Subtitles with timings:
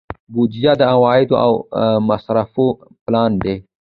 [0.33, 1.51] بودجه د عوایدو او
[2.09, 2.65] مصارفو
[3.05, 3.55] پلان دی